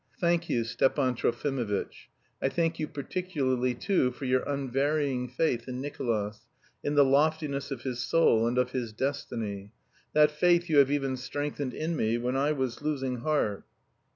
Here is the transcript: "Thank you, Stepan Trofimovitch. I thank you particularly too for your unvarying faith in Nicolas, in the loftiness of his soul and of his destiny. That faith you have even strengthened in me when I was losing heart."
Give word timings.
"Thank 0.19 0.49
you, 0.49 0.63
Stepan 0.63 1.13
Trofimovitch. 1.13 2.09
I 2.41 2.49
thank 2.49 2.79
you 2.79 2.87
particularly 2.87 3.75
too 3.75 4.09
for 4.09 4.25
your 4.25 4.41
unvarying 4.49 5.29
faith 5.29 5.67
in 5.67 5.79
Nicolas, 5.79 6.47
in 6.83 6.95
the 6.95 7.05
loftiness 7.05 7.69
of 7.69 7.83
his 7.83 7.99
soul 8.01 8.47
and 8.47 8.57
of 8.57 8.71
his 8.71 8.93
destiny. 8.93 9.73
That 10.13 10.31
faith 10.31 10.69
you 10.71 10.79
have 10.79 10.89
even 10.89 11.17
strengthened 11.17 11.75
in 11.75 11.95
me 11.95 12.17
when 12.17 12.35
I 12.35 12.51
was 12.51 12.81
losing 12.81 13.17
heart." 13.17 13.63